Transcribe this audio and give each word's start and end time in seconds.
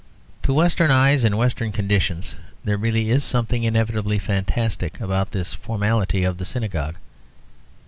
To 0.41 0.53
Western 0.55 0.89
eyes, 0.89 1.23
in 1.23 1.37
Western 1.37 1.71
conditions, 1.71 2.35
there 2.63 2.75
really 2.75 3.11
is 3.11 3.23
something 3.23 3.63
inevitably 3.63 4.17
fantastic 4.17 4.99
about 4.99 5.29
this 5.29 5.53
formality 5.53 6.23
of 6.23 6.39
the 6.39 6.45
synagogue. 6.45 6.95